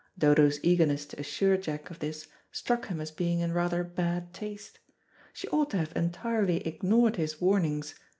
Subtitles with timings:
[0.17, 4.79] Dodo's eagerness to assure Jack of this struck him as being in rather bad taste.
[5.31, 7.93] She ought to have entirely ignored his warnings.